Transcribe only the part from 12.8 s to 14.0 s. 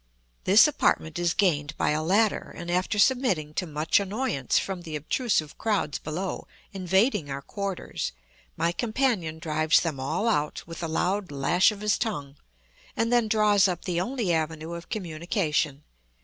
and then draws up